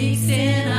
[0.00, 0.69] siegst in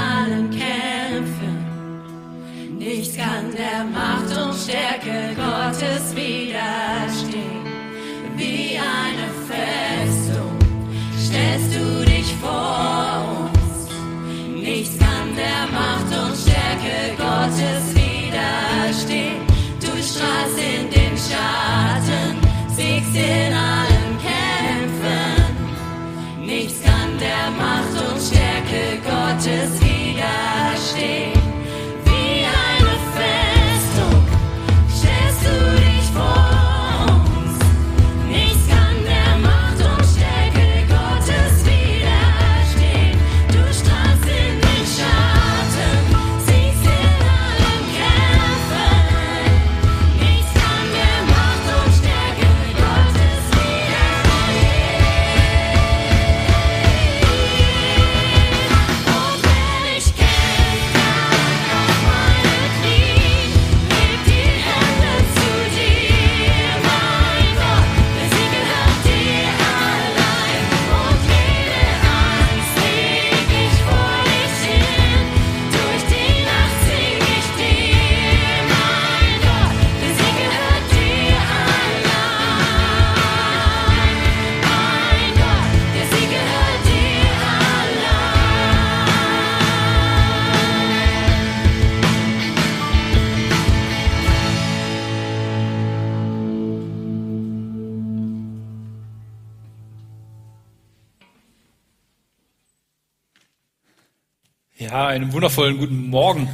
[104.82, 106.50] Ja, einen wundervollen guten Morgen.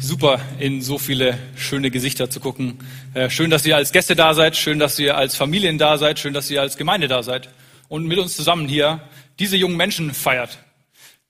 [0.00, 2.80] Super, in so viele schöne Gesichter zu gucken.
[3.14, 6.18] Äh, schön, dass ihr als Gäste da seid, schön, dass ihr als Familien da seid,
[6.18, 7.50] schön, dass ihr als Gemeinde da seid
[7.86, 9.00] und mit uns zusammen hier
[9.38, 10.58] diese jungen Menschen feiert,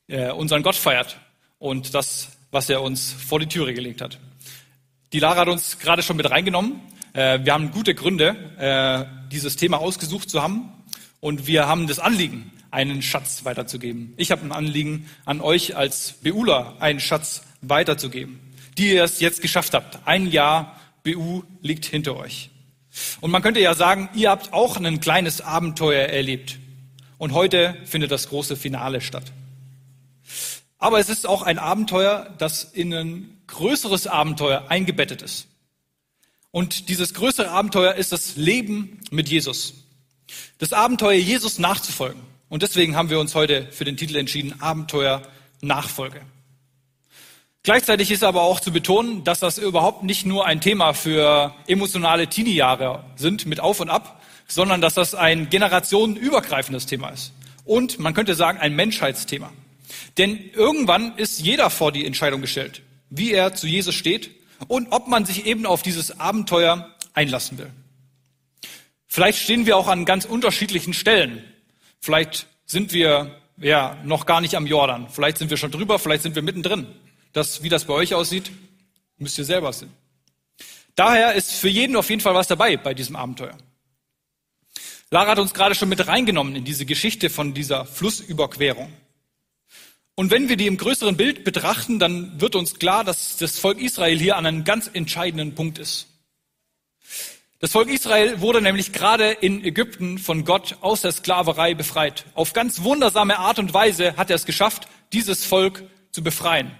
[0.07, 1.19] äh, unseren Gott feiert
[1.59, 4.19] und das, was er uns vor die Türe gelegt hat.
[5.13, 6.81] Die Lara hat uns gerade schon mit reingenommen.
[7.13, 10.71] Äh, wir haben gute Gründe, dieses Thema ausgesucht zu haben
[11.21, 14.15] und wir haben das Anliegen, einen Schatz weiterzugeben.
[14.17, 18.41] Ich habe ein Anliegen an euch als BUler, einen Schatz weiterzugeben,
[18.77, 20.07] die ihr es jetzt geschafft habt.
[20.07, 22.51] Ein Jahr BU liegt hinter euch.
[23.21, 26.59] Und man könnte ja sagen, ihr habt auch ein kleines Abenteuer erlebt.
[27.17, 29.33] Und heute findet das große Finale statt.
[30.79, 35.49] Aber es ist auch ein Abenteuer, das in ein größeres Abenteuer eingebettet ist.
[36.51, 39.75] Und dieses größere Abenteuer ist das Leben mit Jesus.
[40.59, 42.21] Das Abenteuer, Jesus nachzufolgen.
[42.49, 45.23] Und deswegen haben wir uns heute für den Titel entschieden, Abenteuer
[45.61, 46.21] Nachfolge.
[47.63, 52.29] Gleichzeitig ist aber auch zu betonen, dass das überhaupt nicht nur ein Thema für emotionale
[52.29, 57.33] Teenie-Jahre sind mit Auf und Ab, sondern dass das ein generationenübergreifendes Thema ist.
[57.65, 59.53] Und man könnte sagen, ein Menschheitsthema.
[60.17, 64.31] Denn irgendwann ist jeder vor die Entscheidung gestellt, wie er zu Jesus steht
[64.67, 67.71] und ob man sich eben auf dieses Abenteuer einlassen will.
[69.07, 71.45] Vielleicht stehen wir auch an ganz unterschiedlichen Stellen.
[72.01, 75.09] Vielleicht sind wir ja noch gar nicht am Jordan.
[75.09, 76.87] Vielleicht sind wir schon drüber, vielleicht sind wir mittendrin.
[77.33, 78.51] Das, wie das bei euch aussieht,
[79.19, 79.93] müsst ihr selber sehen.
[80.95, 83.57] Daher ist für jeden auf jeden Fall was dabei bei diesem Abenteuer.
[85.11, 88.93] Lara hat uns gerade schon mit reingenommen in diese Geschichte von dieser Flussüberquerung.
[90.15, 93.81] Und wenn wir die im größeren Bild betrachten, dann wird uns klar, dass das Volk
[93.81, 96.09] Israel hier an einem ganz entscheidenden Punkt ist.
[97.61, 102.25] Das Volk Israel wurde nämlich gerade in Ägypten von Gott aus der Sklaverei befreit.
[102.35, 105.83] Auf ganz wundersame Art und Weise hat er es geschafft, dieses Volk
[106.13, 106.71] zu befreien.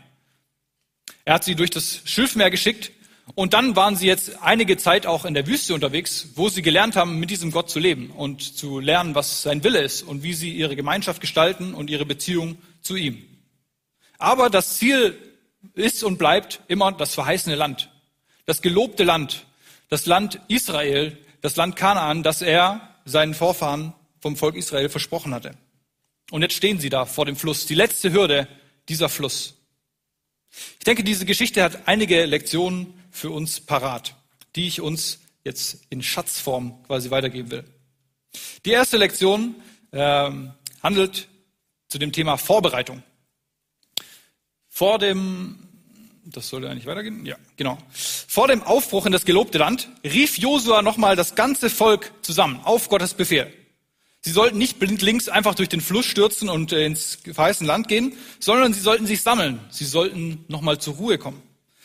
[1.25, 2.93] Er hat sie durch das Schilfmeer geschickt
[3.35, 6.95] und dann waren sie jetzt einige Zeit auch in der Wüste unterwegs, wo sie gelernt
[6.95, 10.33] haben, mit diesem Gott zu leben und zu lernen, was sein Wille ist und wie
[10.33, 13.21] sie ihre Gemeinschaft gestalten und ihre Beziehung zu ihm.
[14.17, 15.19] Aber das Ziel
[15.75, 17.91] ist und bleibt immer das verheißene Land,
[18.47, 19.45] das gelobte Land,
[19.89, 25.57] das Land Israel, das Land Kanaan, das er seinen Vorfahren vom Volk Israel versprochen hatte.
[26.31, 28.49] Und jetzt stehen sie da vor dem Fluss, die letzte Hürde
[28.89, 29.55] dieser Fluss.
[30.79, 34.15] Ich denke, diese Geschichte hat einige Lektionen für uns parat,
[34.57, 37.65] die ich uns jetzt in Schatzform quasi weitergeben will.
[38.65, 39.55] Die erste Lektion
[39.93, 40.31] äh,
[40.83, 41.29] handelt
[41.89, 43.03] zu dem Thema Vorbereitung.
[44.69, 45.68] Vor dem,
[46.33, 47.79] das sollte eigentlich weitergehen, ja, genau.
[47.91, 52.89] Vor dem Aufbruch in das gelobte Land rief Josua nochmal das ganze Volk zusammen auf
[52.89, 53.53] Gottes Befehl.
[54.21, 58.13] Sie sollten nicht blindlings einfach durch den Fluss stürzen und äh, ins verheißene Land gehen,
[58.41, 59.61] sondern sie sollten sich sammeln.
[59.71, 61.43] Sie sollten nochmal zur Ruhe kommen.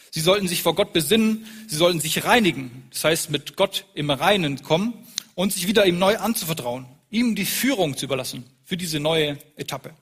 [0.09, 4.11] Sie sollten sich vor Gott besinnen, sie sollten sich reinigen, das heißt mit Gott im
[4.11, 4.93] Reinen kommen
[5.33, 9.95] und sich wieder ihm neu anzuvertrauen, ihm die Führung zu überlassen für diese neue Etappe.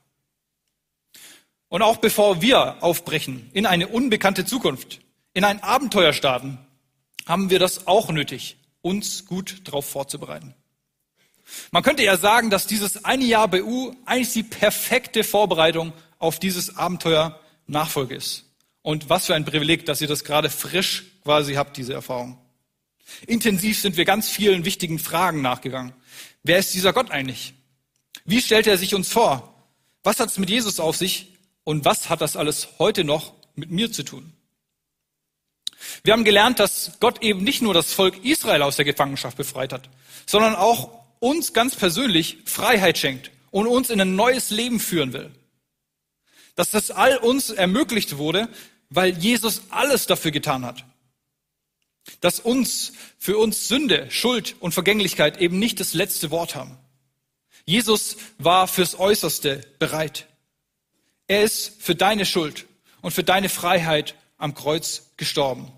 [1.72, 5.00] Und auch bevor wir aufbrechen in eine unbekannte Zukunft,
[5.34, 6.58] in ein Abenteuer starten,
[7.26, 10.54] haben wir das auch nötig, uns gut darauf vorzubereiten.
[11.72, 16.76] Man könnte ja sagen, dass dieses eine Jahr BU eigentlich die perfekte Vorbereitung auf dieses
[16.76, 18.44] Abenteuer Nachfolge ist.
[18.82, 22.38] Und was für ein Privileg, dass ihr das gerade frisch quasi habt, diese Erfahrung.
[23.28, 25.94] Intensiv sind wir ganz vielen wichtigen Fragen nachgegangen.
[26.44, 27.54] Wer ist dieser Gott eigentlich?
[28.26, 29.56] Wie stellt er sich uns vor?
[30.04, 31.32] Was hat es mit Jesus auf sich?
[31.72, 34.34] Und was hat das alles heute noch mit mir zu tun?
[36.04, 39.72] Wir haben gelernt, dass Gott eben nicht nur das Volk Israel aus der Gefangenschaft befreit
[39.72, 39.88] hat,
[40.26, 45.32] sondern auch uns ganz persönlich Freiheit schenkt und uns in ein neues Leben führen will.
[46.58, 48.50] Dass das all uns ermöglicht wurde,
[48.90, 50.84] weil Jesus alles dafür getan hat.
[52.20, 56.78] Dass uns, für uns Sünde, Schuld und Vergänglichkeit eben nicht das letzte Wort haben.
[57.64, 60.28] Jesus war fürs Äußerste bereit.
[61.32, 62.66] Er ist für deine Schuld
[63.00, 65.72] und für deine Freiheit am Kreuz gestorben.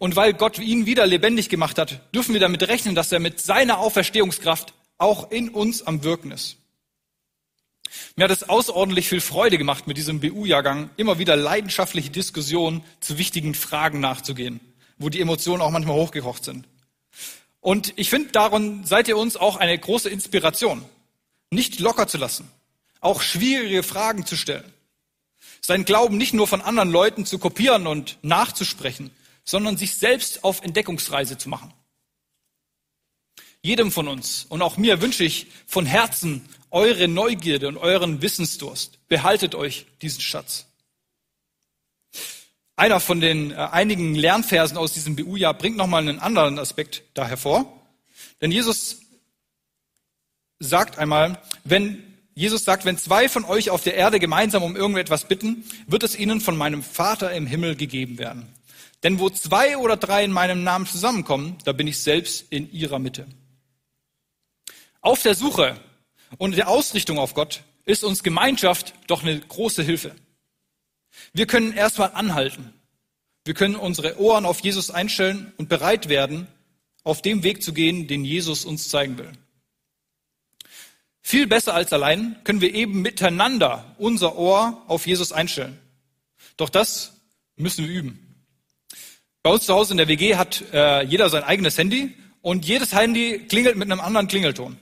[0.00, 3.38] Und weil Gott ihn wieder lebendig gemacht hat, dürfen wir damit rechnen, dass er mit
[3.38, 6.56] seiner Auferstehungskraft auch in uns am Wirken ist.
[8.16, 13.16] Mir hat es außerordentlich viel Freude gemacht, mit diesem BU-Jahrgang immer wieder leidenschaftliche Diskussionen zu
[13.16, 14.58] wichtigen Fragen nachzugehen,
[14.96, 16.66] wo die Emotionen auch manchmal hochgekocht sind.
[17.60, 20.84] Und ich finde, darin seid ihr uns auch eine große Inspiration,
[21.52, 22.50] nicht locker zu lassen,
[23.00, 24.72] auch schwierige Fragen zu stellen,
[25.60, 29.10] seinen Glauben nicht nur von anderen Leuten zu kopieren und nachzusprechen,
[29.44, 31.72] sondern sich selbst auf Entdeckungsreise zu machen.
[33.62, 38.98] Jedem von uns und auch mir wünsche ich von Herzen eure Neugierde und euren Wissensdurst.
[39.08, 40.66] Behaltet euch diesen Schatz.
[42.76, 47.26] Einer von den äh, einigen Lernversen aus diesem BU-Jahr bringt nochmal einen anderen Aspekt da
[47.26, 47.82] hervor.
[48.40, 49.00] Denn Jesus
[50.60, 52.07] sagt einmal, wenn
[52.38, 56.16] Jesus sagt, wenn zwei von euch auf der Erde gemeinsam um irgendetwas bitten, wird es
[56.16, 58.46] ihnen von meinem Vater im Himmel gegeben werden.
[59.02, 63.00] Denn wo zwei oder drei in meinem Namen zusammenkommen, da bin ich selbst in ihrer
[63.00, 63.26] Mitte.
[65.00, 65.80] Auf der Suche
[66.36, 70.14] und der Ausrichtung auf Gott ist uns Gemeinschaft doch eine große Hilfe.
[71.32, 72.72] Wir können erstmal anhalten.
[73.44, 76.46] Wir können unsere Ohren auf Jesus einstellen und bereit werden,
[77.02, 79.32] auf dem Weg zu gehen, den Jesus uns zeigen will.
[81.28, 85.78] Viel besser als allein können wir eben miteinander unser Ohr auf Jesus einstellen.
[86.56, 87.20] Doch das
[87.54, 88.34] müssen wir üben.
[89.42, 92.94] Bei uns zu Hause in der WG hat äh, jeder sein eigenes Handy und jedes
[92.94, 94.78] Handy klingelt mit einem anderen Klingelton.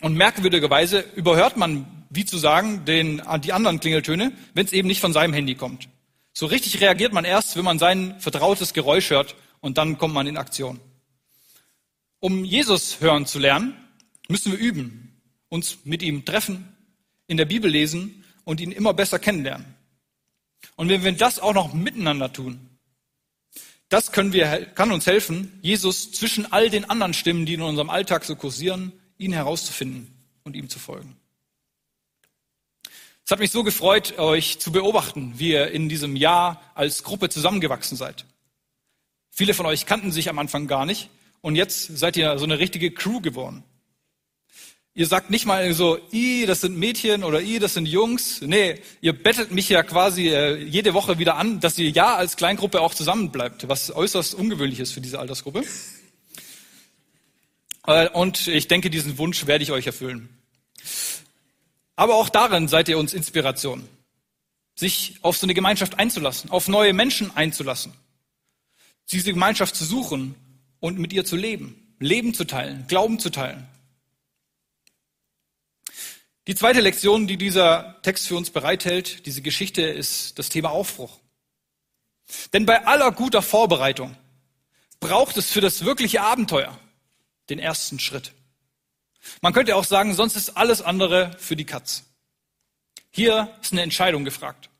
[0.00, 5.02] Und merkwürdigerweise überhört man, wie zu sagen, den, die anderen Klingeltöne, wenn es eben nicht
[5.02, 5.90] von seinem Handy kommt.
[6.32, 10.26] So richtig reagiert man erst, wenn man sein vertrautes Geräusch hört und dann kommt man
[10.26, 10.80] in Aktion.
[12.18, 13.76] Um Jesus hören zu lernen,
[14.26, 15.09] müssen wir üben,
[15.50, 16.74] uns mit ihm treffen,
[17.26, 19.74] in der Bibel lesen und ihn immer besser kennenlernen.
[20.76, 22.70] Und wenn wir das auch noch miteinander tun,
[23.90, 27.90] das können wir, kann uns helfen, Jesus zwischen all den anderen Stimmen, die in unserem
[27.90, 30.14] Alltag so kursieren, ihn herauszufinden
[30.44, 31.16] und ihm zu folgen.
[33.24, 37.28] Es hat mich so gefreut, euch zu beobachten, wie ihr in diesem Jahr als Gruppe
[37.28, 38.24] zusammengewachsen seid.
[39.30, 42.58] Viele von euch kannten sich am Anfang gar nicht und jetzt seid ihr so eine
[42.58, 43.64] richtige Crew geworden.
[44.92, 48.40] Ihr sagt nicht mal so, i, das sind Mädchen oder i, das sind Jungs.
[48.40, 52.36] Nee, ihr bettelt mich ja quasi äh, jede Woche wieder an, dass ihr ja als
[52.36, 55.62] Kleingruppe auch zusammenbleibt, was äußerst ungewöhnlich ist für diese Altersgruppe.
[57.86, 60.28] Äh, und ich denke, diesen Wunsch werde ich euch erfüllen.
[61.94, 63.86] Aber auch darin seid ihr uns Inspiration,
[64.74, 67.92] sich auf so eine Gemeinschaft einzulassen, auf neue Menschen einzulassen,
[69.12, 70.34] diese Gemeinschaft zu suchen
[70.80, 73.68] und mit ihr zu leben, Leben zu teilen, Glauben zu teilen.
[76.50, 81.20] Die zweite Lektion, die dieser Text für uns bereithält, diese Geschichte, ist das Thema Aufbruch.
[82.52, 84.16] Denn bei aller guter Vorbereitung
[84.98, 86.76] braucht es für das wirkliche Abenteuer
[87.50, 88.32] den ersten Schritt.
[89.40, 92.02] Man könnte auch sagen, sonst ist alles andere für die Katz.
[93.12, 94.70] Hier ist eine Entscheidung gefragt.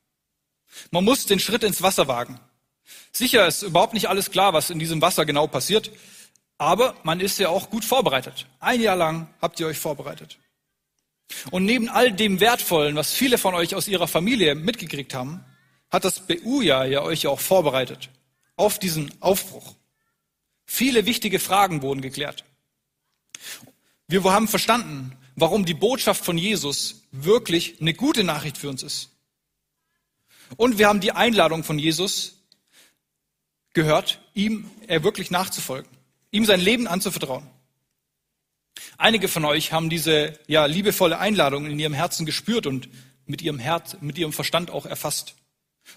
[0.90, 2.40] Man muss den Schritt ins Wasser wagen.
[3.12, 5.92] Sicher ist überhaupt nicht alles klar, was in diesem Wasser genau passiert,
[6.58, 8.48] aber man ist ja auch gut vorbereitet.
[8.58, 10.36] Ein Jahr lang habt ihr euch vorbereitet.
[11.50, 15.44] Und neben all dem Wertvollen, was viele von euch aus ihrer Familie mitgekriegt haben,
[15.90, 18.10] hat das BU-Jahr ja euch auch vorbereitet
[18.56, 19.74] auf diesen Aufbruch.
[20.66, 22.44] Viele wichtige Fragen wurden geklärt.
[24.06, 29.10] Wir haben verstanden, warum die Botschaft von Jesus wirklich eine gute Nachricht für uns ist.
[30.56, 32.42] Und wir haben die Einladung von Jesus
[33.72, 35.90] gehört, ihm er wirklich nachzufolgen,
[36.30, 37.48] ihm sein Leben anzuvertrauen.
[39.00, 42.90] Einige von euch haben diese ja, liebevolle Einladung in ihrem Herzen gespürt und
[43.24, 45.36] mit ihrem Herz, mit ihrem Verstand auch erfasst.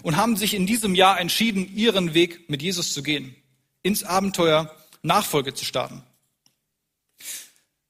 [0.03, 3.35] Und haben sich in diesem Jahr entschieden, ihren Weg mit Jesus zu gehen,
[3.81, 6.01] ins Abenteuer Nachfolge zu starten.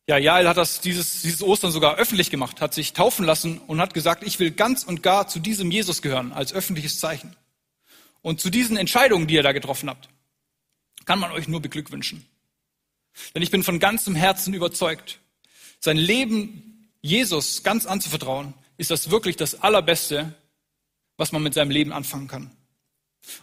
[0.07, 3.79] Ja, Jael hat das dieses, dieses Ostern sogar öffentlich gemacht, hat sich taufen lassen und
[3.79, 7.35] hat gesagt, ich will ganz und gar zu diesem Jesus gehören, als öffentliches Zeichen.
[8.23, 10.09] Und zu diesen Entscheidungen, die ihr da getroffen habt,
[11.05, 12.25] kann man euch nur beglückwünschen.
[13.33, 15.19] Denn ich bin von ganzem Herzen überzeugt,
[15.79, 20.33] sein Leben Jesus ganz anzuvertrauen, ist das wirklich das Allerbeste,
[21.17, 22.51] was man mit seinem Leben anfangen kann.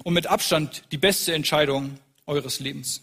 [0.03, 3.03] Und mit Abstand die beste Entscheidung eures Lebens.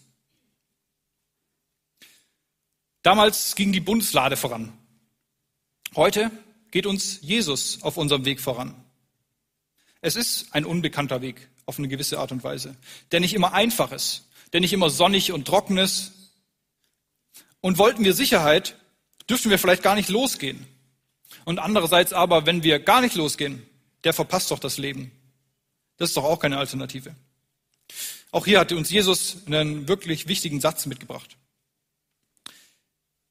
[3.01, 4.74] Damals ging die Bundeslade voran.
[5.95, 6.29] Heute
[6.71, 8.75] geht uns Jesus auf unserem Weg voran.
[10.01, 12.75] Es ist ein unbekannter Weg auf eine gewisse Art und Weise,
[13.12, 16.13] der nicht immer einfach ist, der nicht immer sonnig und trocken ist,
[17.61, 18.75] und wollten wir Sicherheit,
[19.29, 20.65] dürften wir vielleicht gar nicht losgehen.
[21.45, 23.65] Und andererseits aber, wenn wir gar nicht losgehen,
[24.03, 25.11] der verpasst doch das Leben.
[25.97, 27.15] Das ist doch auch keine Alternative.
[28.31, 31.37] Auch hier hatte uns Jesus einen wirklich wichtigen Satz mitgebracht.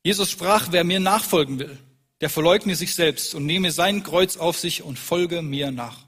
[0.03, 1.79] Jesus sprach, wer mir nachfolgen will,
[2.21, 6.07] der verleugne sich selbst und nehme sein Kreuz auf sich und folge mir nach.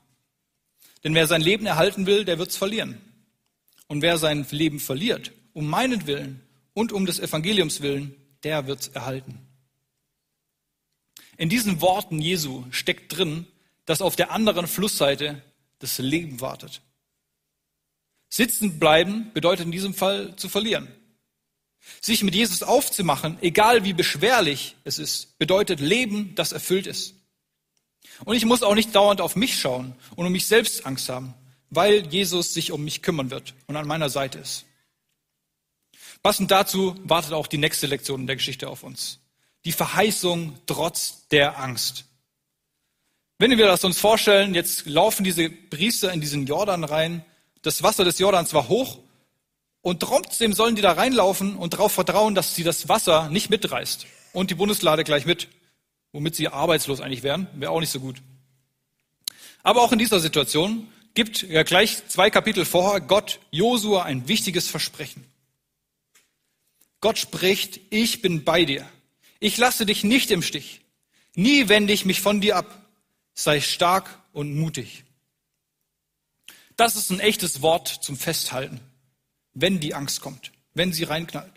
[1.04, 3.00] Denn wer sein Leben erhalten will, der wird's verlieren.
[3.86, 6.47] Und wer sein Leben verliert, um meinen Willen
[6.78, 9.40] und um des Evangeliums willen, der wird erhalten.
[11.36, 13.48] In diesen Worten Jesu steckt drin,
[13.84, 15.42] dass auf der anderen Flussseite
[15.80, 16.80] das Leben wartet.
[18.28, 20.86] Sitzen bleiben bedeutet in diesem Fall zu verlieren.
[22.00, 27.16] Sich mit Jesus aufzumachen, egal wie beschwerlich es ist, bedeutet Leben, das erfüllt ist.
[28.24, 31.34] Und ich muss auch nicht dauernd auf mich schauen und um mich selbst Angst haben,
[31.70, 34.64] weil Jesus sich um mich kümmern wird und an meiner Seite ist.
[36.22, 39.20] Passend dazu wartet auch die nächste Lektion in der Geschichte auf uns.
[39.64, 42.04] Die Verheißung trotz der Angst.
[43.38, 47.24] Wenn wir das uns vorstellen, jetzt laufen diese Priester in diesen Jordan rein,
[47.62, 48.98] das Wasser des Jordans war hoch
[49.80, 54.06] und trotzdem sollen die da reinlaufen und darauf vertrauen, dass sie das Wasser nicht mitreißt
[54.32, 55.46] und die Bundeslade gleich mit,
[56.12, 58.16] womit sie arbeitslos eigentlich wären, wäre auch nicht so gut.
[59.62, 64.68] Aber auch in dieser Situation gibt ja gleich zwei Kapitel vorher Gott Josua ein wichtiges
[64.68, 65.27] Versprechen.
[67.00, 68.88] Gott spricht, ich bin bei dir.
[69.40, 70.80] Ich lasse dich nicht im Stich.
[71.34, 72.88] Nie wende ich mich von dir ab.
[73.34, 75.04] Sei stark und mutig.
[76.76, 78.80] Das ist ein echtes Wort zum Festhalten,
[79.54, 81.52] wenn die Angst kommt, wenn sie reinknallt.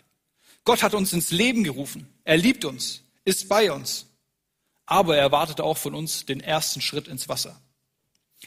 [0.64, 2.08] Gott hat uns ins Leben gerufen.
[2.24, 4.06] Er liebt uns, ist bei uns.
[4.86, 7.60] Aber er erwartet auch von uns den ersten Schritt ins Wasser.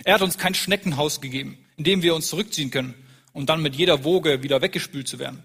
[0.03, 2.93] Er hat uns kein Schneckenhaus gegeben, in dem wir uns zurückziehen können
[3.33, 5.43] und dann mit jeder Woge wieder weggespült zu werden.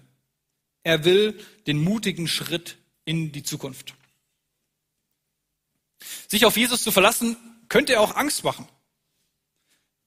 [0.83, 3.93] Er will den mutigen Schritt in die Zukunft.
[6.27, 7.37] Sich auf Jesus zu verlassen,
[7.69, 8.67] könnte auch Angst machen.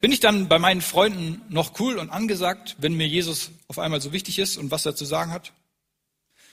[0.00, 4.00] Bin ich dann bei meinen Freunden noch cool und angesagt, wenn mir Jesus auf einmal
[4.00, 5.52] so wichtig ist und was er zu sagen hat?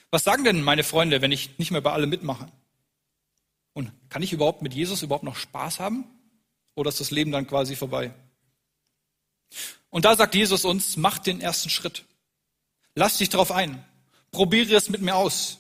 [0.09, 2.51] Was sagen denn meine Freunde, wenn ich nicht mehr bei allem mitmache?
[4.11, 6.03] kann ich überhaupt mit Jesus überhaupt noch Spaß haben?
[6.75, 8.13] Oder ist das Leben dann quasi vorbei?
[9.89, 12.03] Und da sagt Jesus uns, mach den ersten Schritt.
[12.93, 13.83] Lass dich drauf ein.
[14.31, 15.59] Probiere es mit mir aus.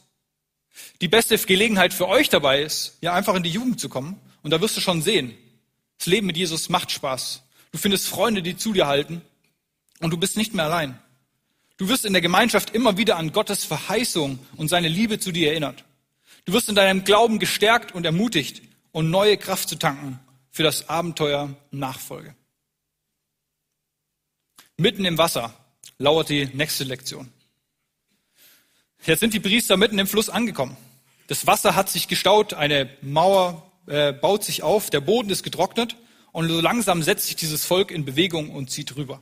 [1.01, 4.19] Die beste Gelegenheit für euch dabei ist, ja einfach in die Jugend zu kommen.
[4.41, 5.37] Und da wirst du schon sehen,
[5.97, 7.43] das Leben mit Jesus macht Spaß.
[7.71, 9.21] Du findest Freunde, die zu dir halten.
[9.99, 10.99] Und du bist nicht mehr allein.
[11.77, 15.51] Du wirst in der Gemeinschaft immer wieder an Gottes Verheißung und seine Liebe zu dir
[15.51, 15.83] erinnert.
[16.45, 18.61] Du wirst in deinem Glauben gestärkt und ermutigt
[18.91, 20.19] und neue Kraft zu tanken
[20.51, 22.35] für das Abenteuer Nachfolge.
[24.77, 25.53] Mitten im Wasser
[25.97, 27.31] lauert die nächste Lektion.
[29.03, 30.77] Jetzt sind die Priester mitten im Fluss angekommen.
[31.27, 35.97] Das Wasser hat sich gestaut, eine Mauer äh, baut sich auf, der Boden ist getrocknet
[36.31, 39.19] und so langsam setzt sich dieses Volk in Bewegung und zieht rüber.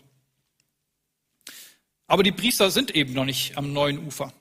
[2.08, 4.34] Aber die Priester sind eben noch nicht am neuen Ufer.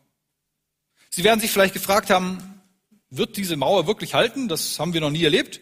[1.10, 2.62] Sie werden sich vielleicht gefragt haben,
[3.10, 4.48] wird diese Mauer wirklich halten?
[4.48, 5.60] Das haben wir noch nie erlebt.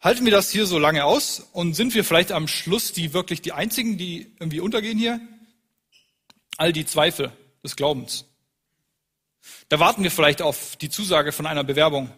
[0.00, 3.42] Halten wir das hier so lange aus und sind wir vielleicht am Schluss die wirklich
[3.42, 5.20] die einzigen, die irgendwie untergehen hier?
[6.56, 7.32] All die Zweifel
[7.64, 8.26] des Glaubens.
[9.68, 12.10] Da warten wir vielleicht auf die Zusage von einer Bewerbung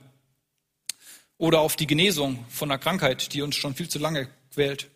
[1.39, 4.91] oder auf die Genesung von einer Krankheit, die uns schon viel zu lange quält.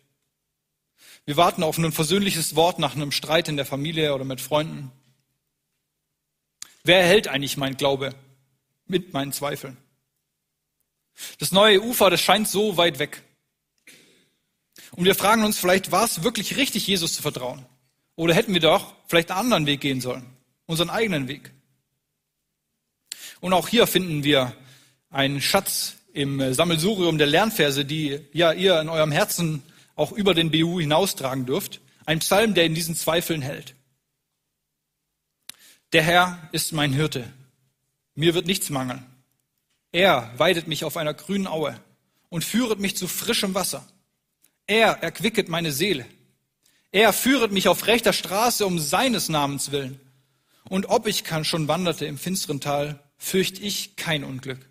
[1.25, 4.91] Wir warten auf ein versöhnliches Wort nach einem Streit in der Familie oder mit Freunden.
[6.83, 8.15] Wer erhält eigentlich mein Glaube
[8.85, 9.77] mit meinen Zweifeln?
[11.37, 13.21] Das neue Ufer, das scheint so weit weg.
[14.91, 17.65] Und wir fragen uns vielleicht, war es wirklich richtig, Jesus zu vertrauen?
[18.15, 20.25] Oder hätten wir doch vielleicht einen anderen Weg gehen sollen?
[20.65, 21.51] Unseren eigenen Weg.
[23.39, 24.55] Und auch hier finden wir
[25.09, 29.63] einen Schatz im Sammelsurium der Lernverse, die ja ihr in eurem Herzen
[29.95, 31.81] auch über den BU hinaustragen dürft.
[32.05, 33.75] Ein Psalm, der in diesen Zweifeln hält.
[35.93, 37.31] Der Herr ist mein Hirte.
[38.15, 39.05] Mir wird nichts mangeln.
[39.91, 41.79] Er weidet mich auf einer grünen Aue
[42.29, 43.87] und führet mich zu frischem Wasser.
[44.67, 46.05] Er erquicket meine Seele.
[46.91, 49.99] Er führet mich auf rechter Straße um seines Namens willen.
[50.69, 54.67] Und ob ich kann schon wanderte im finsteren Tal, fürcht ich kein Unglück.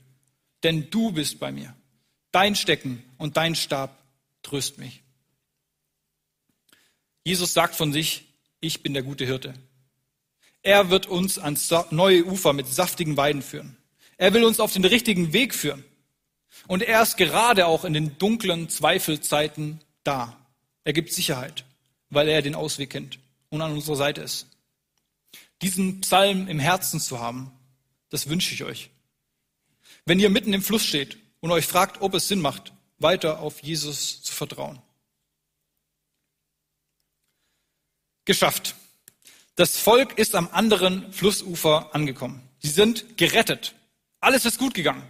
[0.65, 1.77] Denn du bist bei mir.
[2.33, 4.03] Dein Stecken und dein Stab
[4.43, 5.03] tröst mich.
[7.23, 8.25] Jesus sagt von sich,
[8.61, 9.55] ich bin der gute Hirte.
[10.63, 13.77] Er wird uns ans neue Ufer mit saftigen Weiden führen.
[14.17, 15.85] Er will uns auf den richtigen Weg führen.
[16.67, 20.37] Und er ist gerade auch in den dunklen Zweifelzeiten da.
[20.85, 21.65] Er gibt Sicherheit,
[22.11, 23.19] weil er den Ausweg kennt
[23.51, 24.47] und an unserer Seite ist.
[25.63, 27.53] Diesen Psalm im Herzen zu haben,
[28.11, 28.91] das wünsche ich euch.
[30.05, 33.63] Wenn ihr mitten im Fluss steht und euch fragt, ob es Sinn macht, weiter auf
[33.63, 34.81] Jesus zu vertrauen.
[38.25, 38.75] Geschafft.
[39.57, 42.43] Das Volk ist am anderen Flussufer angekommen.
[42.61, 43.75] Sie sind gerettet.
[44.21, 45.03] Alles ist gut gegangen.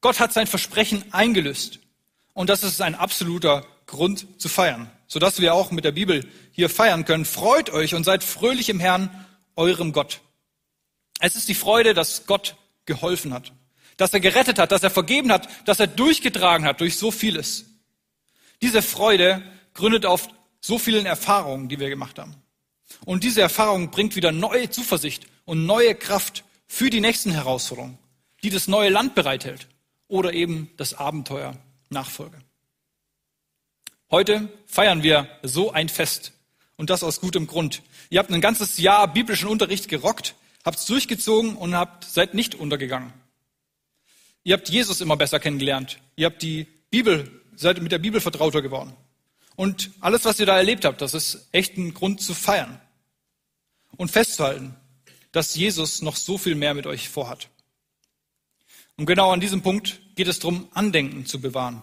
[0.00, 1.80] Gott hat sein Versprechen eingelöst.
[2.34, 6.68] Und das ist ein absoluter Grund zu feiern, sodass wir auch mit der Bibel hier
[6.68, 7.24] feiern können.
[7.24, 10.20] Freut euch und seid fröhlich im Herrn, eurem Gott.
[11.18, 13.52] Es ist die Freude, dass Gott geholfen hat,
[13.96, 17.66] dass er gerettet hat, dass er vergeben hat, dass er durchgetragen hat durch so vieles.
[18.62, 19.42] Diese Freude
[19.74, 20.28] gründet auf
[20.60, 22.34] so vielen Erfahrungen, die wir gemacht haben.
[23.04, 27.98] Und diese Erfahrung bringt wieder neue Zuversicht und neue Kraft für die nächsten Herausforderungen
[28.42, 29.68] die das neue Land bereithält
[30.06, 31.56] oder eben das Abenteuer
[31.90, 32.38] Nachfolge.
[34.10, 36.32] Heute feiern wir so ein Fest
[36.76, 37.82] und das aus gutem Grund.
[38.10, 42.54] Ihr habt ein ganzes Jahr biblischen Unterricht gerockt, habt es durchgezogen und habt seid nicht
[42.54, 43.12] untergegangen.
[44.44, 45.98] Ihr habt Jesus immer besser kennengelernt.
[46.16, 48.94] Ihr habt die Bibel, seid mit der Bibel vertrauter geworden.
[49.56, 52.80] Und alles, was ihr da erlebt habt, das ist echt ein Grund zu feiern
[53.96, 54.74] und festzuhalten,
[55.32, 57.48] dass Jesus noch so viel mehr mit euch vorhat.
[58.96, 61.82] Und genau an diesem Punkt geht es darum, Andenken zu bewahren.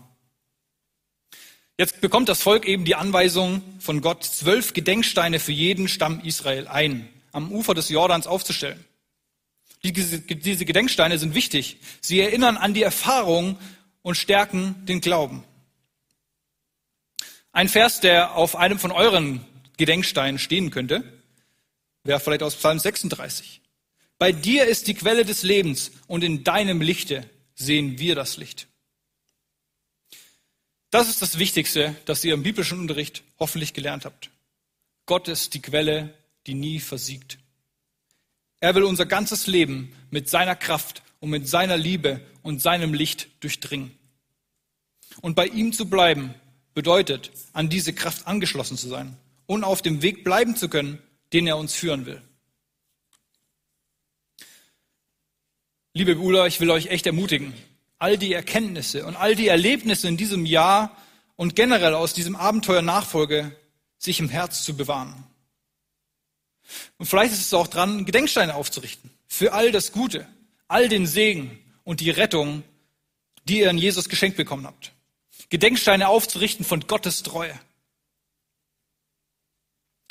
[1.77, 6.67] Jetzt bekommt das Volk eben die Anweisung von Gott, zwölf Gedenksteine für jeden Stamm Israel
[6.67, 8.83] ein, am Ufer des Jordans aufzustellen.
[9.83, 10.21] Diese
[10.65, 11.77] Gedenksteine sind wichtig.
[12.01, 13.59] Sie erinnern an die Erfahrung
[14.01, 15.43] und stärken den Glauben.
[17.51, 19.45] Ein Vers, der auf einem von euren
[19.77, 21.03] Gedenksteinen stehen könnte,
[22.03, 23.61] wäre vielleicht aus Psalm 36.
[24.17, 28.67] Bei dir ist die Quelle des Lebens und in deinem Lichte sehen wir das Licht.
[30.89, 34.29] Das ist das Wichtigste, das ihr im biblischen Unterricht hoffentlich gelernt habt.
[35.05, 36.13] Gott ist die Quelle,
[36.47, 37.37] die nie versiegt.
[38.59, 43.27] Er will unser ganzes Leben mit seiner Kraft und mit seiner Liebe und seinem Licht
[43.41, 43.91] durchdringen.
[45.21, 46.33] Und bei ihm zu bleiben
[46.73, 50.99] bedeutet, an diese Kraft angeschlossen zu sein und auf dem Weg bleiben zu können,
[51.33, 52.21] den er uns führen will.
[55.93, 57.53] Liebe Brüder, ich will euch echt ermutigen.
[57.97, 60.95] all die Erkenntnisse und all die Erlebnisse in diesem Jahr
[61.37, 63.55] und generell aus diesem Abenteuer Nachfolge
[63.97, 65.23] sich im Herz zu bewahren.
[66.97, 70.27] Und vielleicht ist es auch dran, Gedenksteine aufzurichten für all das Gute,
[70.67, 72.63] all den Segen und die Rettung,
[73.45, 74.91] die ihr in Jesus geschenkt bekommen habt.
[75.49, 77.57] Gedenksteine aufzurichten von Gottes Treue.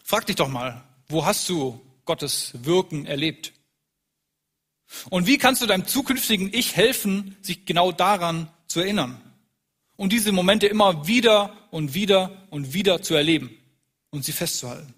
[0.05, 3.53] Frag dich doch mal, wo hast du Gottes Wirken erlebt?
[5.11, 9.21] Und wie kannst du deinem zukünftigen Ich helfen, sich genau daran zu erinnern
[9.97, 13.57] und diese Momente immer wieder und wieder und wieder zu erleben
[14.11, 14.95] und sie festzuhalten?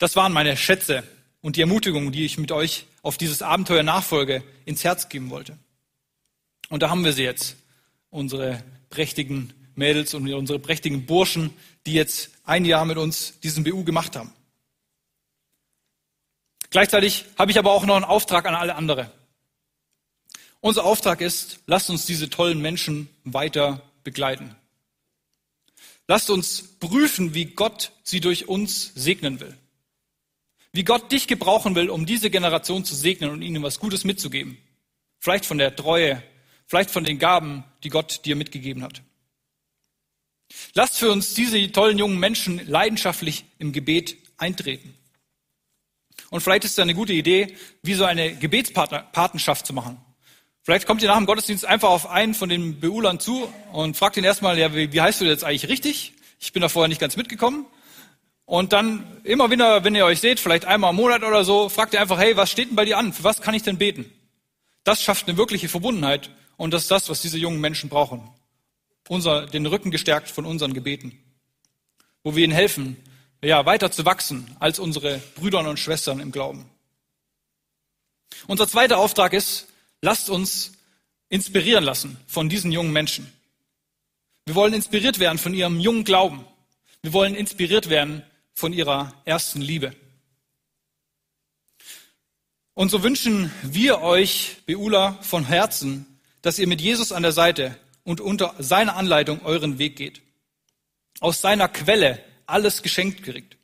[0.00, 1.04] Das waren meine Schätze
[1.42, 5.58] und die Ermutigung, die ich mit euch auf dieses Abenteuer Nachfolge ins Herz geben wollte.
[6.70, 7.56] Und da haben wir sie jetzt,
[8.08, 11.52] unsere prächtigen Mädels und unsere prächtigen Burschen,
[11.84, 14.32] die jetzt ein Jahr mit uns diesen BU gemacht haben.
[16.70, 19.12] Gleichzeitig habe ich aber auch noch einen Auftrag an alle andere.
[20.60, 24.56] Unser Auftrag ist, lasst uns diese tollen Menschen weiter begleiten.
[26.08, 29.54] Lasst uns prüfen, wie Gott sie durch uns segnen will.
[30.72, 34.58] Wie Gott dich gebrauchen will, um diese Generation zu segnen und ihnen was Gutes mitzugeben.
[35.18, 36.22] Vielleicht von der Treue,
[36.66, 39.02] vielleicht von den Gaben, die Gott dir mitgegeben hat.
[40.74, 44.94] Lasst für uns diese tollen jungen Menschen leidenschaftlich im Gebet eintreten.
[46.30, 50.00] Und vielleicht ist es eine gute Idee, wie so eine Gebetspatenschaft zu machen.
[50.62, 54.16] Vielleicht kommt ihr nach dem Gottesdienst einfach auf einen von den Beulern zu und fragt
[54.16, 56.12] ihn erstmal, ja, wie, wie heißt du jetzt eigentlich richtig?
[56.38, 57.66] Ich bin da vorher nicht ganz mitgekommen.
[58.50, 61.94] Und dann immer wieder, wenn ihr euch seht, vielleicht einmal im Monat oder so, fragt
[61.94, 63.12] ihr einfach, hey, was steht denn bei dir an?
[63.12, 64.12] Für was kann ich denn beten?
[64.82, 68.28] Das schafft eine wirkliche Verbundenheit und das ist das, was diese jungen Menschen brauchen.
[69.06, 71.16] Unser, den Rücken gestärkt von unseren Gebeten.
[72.24, 72.96] Wo wir ihnen helfen,
[73.40, 76.68] ja, weiter zu wachsen als unsere Brüder und Schwestern im Glauben.
[78.48, 79.68] Unser zweiter Auftrag ist,
[80.02, 80.72] lasst uns
[81.28, 83.32] inspirieren lassen von diesen jungen Menschen.
[84.46, 86.44] Wir wollen inspiriert werden von ihrem jungen Glauben.
[87.02, 88.24] Wir wollen inspiriert werden
[88.60, 89.96] von ihrer ersten Liebe.
[92.74, 97.78] Und so wünschen wir euch, Beula, von Herzen, dass ihr mit Jesus an der Seite
[98.04, 100.20] und unter seiner Anleitung euren Weg geht.
[101.20, 103.56] Aus seiner Quelle alles geschenkt kriegt,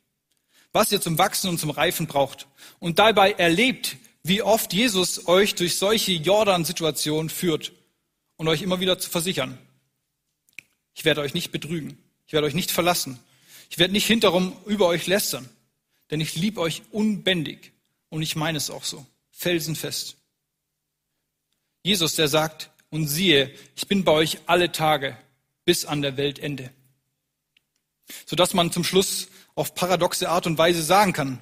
[0.71, 2.47] was ihr zum Wachsen und zum Reifen braucht.
[2.79, 7.71] Und dabei erlebt, wie oft Jesus euch durch solche Jordan-Situationen führt
[8.35, 9.59] und euch immer wieder zu versichern.
[10.95, 11.99] Ich werde euch nicht betrügen.
[12.25, 13.19] Ich werde euch nicht verlassen.
[13.69, 15.49] Ich werde nicht hinterrum über euch lästern.
[16.09, 17.73] Denn ich liebe euch unbändig.
[18.09, 19.05] Und ich meine es auch so.
[19.31, 20.17] Felsenfest.
[21.83, 25.17] Jesus, der sagt, und siehe, ich bin bei euch alle Tage
[25.65, 26.71] bis an der Weltende
[28.25, 31.39] sodass man zum Schluss auf paradoxe Art und Weise sagen kann,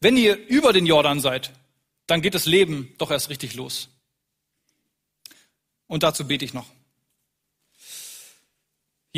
[0.00, 1.52] wenn ihr über den Jordan seid,
[2.06, 3.88] dann geht das Leben doch erst richtig los.
[5.86, 6.66] Und dazu bete ich noch.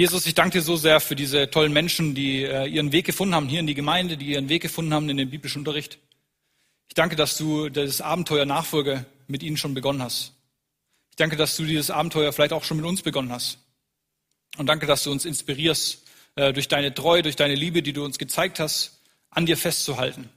[0.01, 3.35] Jesus, ich danke dir so sehr für diese tollen Menschen, die äh, ihren Weg gefunden
[3.35, 5.99] haben hier in die Gemeinde, die ihren Weg gefunden haben in den biblischen Unterricht.
[6.89, 10.33] Ich danke, dass du das Abenteuer Nachfolge mit ihnen schon begonnen hast.
[11.11, 13.59] Ich danke, dass du dieses Abenteuer vielleicht auch schon mit uns begonnen hast.
[14.57, 16.03] Und danke, dass du uns inspirierst,
[16.37, 20.31] äh, durch deine Treue, durch deine Liebe, die du uns gezeigt hast, an dir festzuhalten,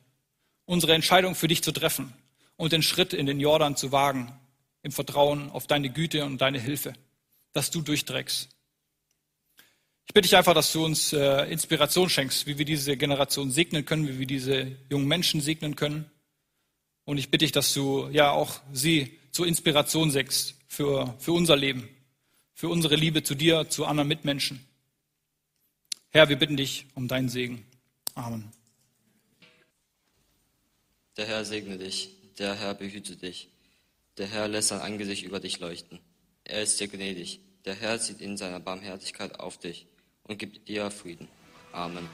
[0.65, 2.12] unsere Entscheidung für dich zu treffen
[2.58, 4.38] und den Schritt in den Jordan zu wagen,
[4.82, 6.91] im Vertrauen auf deine Güte und deine Hilfe,
[7.54, 8.52] dass du durchträgst.
[10.07, 13.85] Ich bitte dich einfach, dass du uns äh, Inspiration schenkst, wie wir diese Generation segnen
[13.85, 16.09] können, wie wir diese jungen Menschen segnen können.
[17.05, 21.55] Und ich bitte dich, dass du ja auch sie zur Inspiration sägst für, für unser
[21.55, 21.89] Leben,
[22.53, 24.65] für unsere Liebe zu dir, zu anderen Mitmenschen.
[26.11, 27.65] Herr, wir bitten dich um deinen Segen.
[28.13, 28.51] Amen.
[31.17, 33.49] Der Herr segne dich, der Herr behüte dich,
[34.17, 35.99] der Herr lässt sein Angesicht über dich leuchten.
[36.43, 39.87] Er ist dir gnädig, der Herr zieht in seiner Barmherzigkeit auf dich
[40.27, 41.27] und gib ihr Frieden.
[41.71, 42.07] Amen.